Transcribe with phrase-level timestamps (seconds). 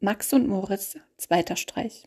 [0.00, 2.04] Max und Moritz, zweiter Streich.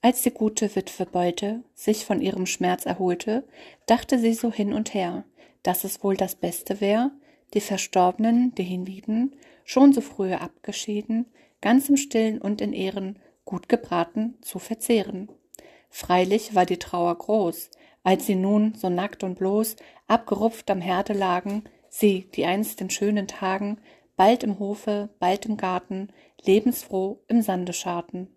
[0.00, 3.46] Als die gute Witwe Beute sich von ihrem Schmerz erholte,
[3.84, 5.24] dachte sie so hin und her,
[5.62, 7.10] dass es wohl das Beste wär,
[7.52, 11.26] die Verstorbenen, die hienieden, schon so frühe abgeschieden,
[11.60, 15.28] ganz im Stillen und in Ehren, gut gebraten, zu verzehren.
[15.90, 17.72] Freilich war die Trauer groß,
[18.04, 19.76] als sie nun so nackt und bloß,
[20.06, 23.82] abgerupft am Herde lagen, sie, die einst in schönen Tagen
[24.16, 26.08] bald im Hofe, bald im Garten,
[26.44, 28.28] lebensfroh im Sande scharten.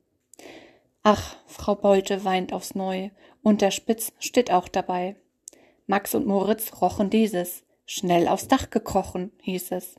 [1.04, 3.10] Ach, Frau Bolte weint aufs Neu,
[3.42, 5.16] und der Spitz steht auch dabei.
[5.88, 9.96] Max und Moritz rochen dieses, schnell aufs Dach gekrochen, hieß es.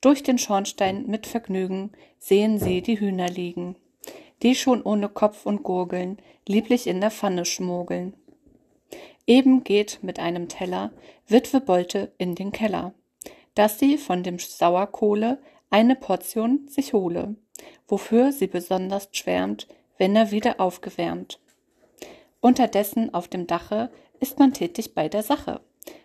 [0.00, 3.76] Durch den Schornstein mit Vergnügen sehen sie die Hühner liegen,
[4.42, 8.14] die schon ohne Kopf und Gurgeln lieblich in der Pfanne schmogeln.
[9.26, 10.92] Eben geht mit einem Teller
[11.26, 12.94] Witwe Bolte in den Keller
[13.58, 17.34] dass sie von dem Sauerkohle eine Portion sich hole,
[17.88, 21.40] wofür sie besonders schwärmt, wenn er wieder aufgewärmt.
[22.40, 25.60] Unterdessen auf dem Dache ist man tätig bei der Sache.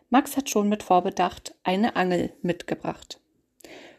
[0.09, 3.19] Max hat schon mit Vorbedacht eine Angel mitgebracht.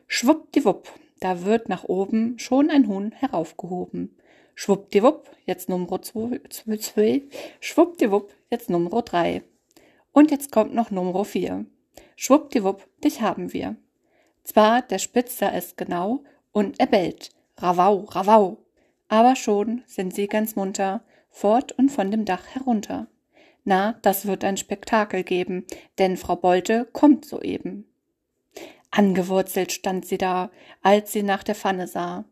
[0.09, 4.19] Schwuppdiwupp, da wird nach oben schon ein Huhn heraufgehoben.
[4.57, 7.23] Schwuppdiwupp, jetzt Nummer zwei,
[7.61, 9.45] schwuppdiwupp, jetzt Nummer drei.
[10.11, 11.67] Und jetzt kommt noch Nummer vier.
[12.17, 13.77] Schwuppdiwupp, dich haben wir.
[14.45, 18.59] Zwar der Spitzer es genau und er bellt, Ravau, Ravau,
[19.09, 23.09] aber schon sind sie ganz munter, fort und von dem Dach herunter.
[23.65, 25.65] Na, das wird ein Spektakel geben,
[25.99, 27.87] denn Frau Bolte kommt soeben.
[28.91, 30.51] Angewurzelt stand sie da,
[30.83, 32.25] als sie nach der Pfanne sah.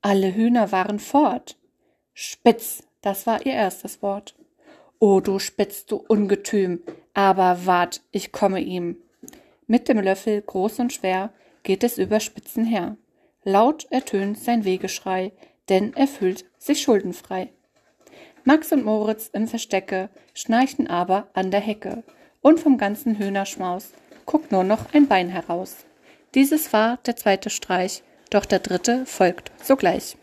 [0.00, 1.58] Alle Hühner waren fort.
[2.14, 4.34] Spitz, das war ihr erstes Wort.
[4.98, 6.82] O du Spitz, du Ungetüm,
[7.14, 8.96] aber wart, ich komme ihm.
[9.70, 11.32] Mit dem Löffel, groß und schwer,
[11.62, 12.96] geht es über Spitzen her.
[13.44, 15.30] Laut ertönt sein Wegeschrei,
[15.68, 17.52] denn er fühlt sich schuldenfrei.
[18.42, 22.02] Max und Moritz im Verstecke schnarchen aber an der Hecke,
[22.40, 23.92] und vom ganzen Hühnerschmaus
[24.26, 25.76] guckt nur noch ein Bein heraus.
[26.34, 30.16] Dieses war der zweite Streich, doch der dritte folgt sogleich.